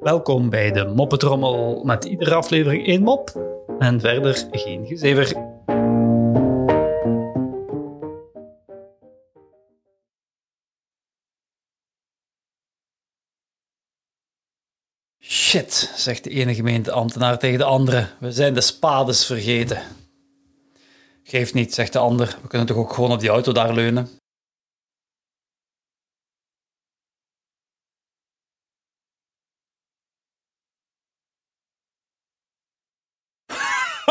[0.00, 3.30] Welkom bij de Moppetrommel met iedere aflevering één mop
[3.78, 5.26] en verder geen gezever.
[15.20, 18.08] Shit, zegt de ene gemeenteambtenaar tegen de andere.
[18.20, 19.82] We zijn de spades vergeten.
[21.22, 22.38] Geeft niet, zegt de ander.
[22.42, 24.08] We kunnen toch ook gewoon op die auto daar leunen?